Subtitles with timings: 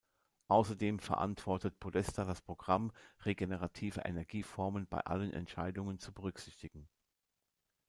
[0.47, 2.91] Außerdem verantwortet Podesta das Programm,
[3.23, 6.89] regenerative Energieformen bei allen Entscheidungen zu berücksichtigen.